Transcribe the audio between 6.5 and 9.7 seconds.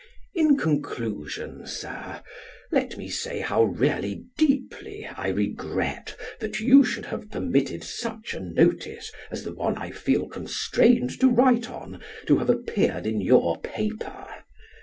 you should have permitted such a notice, as the